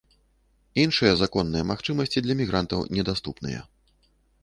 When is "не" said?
2.97-3.03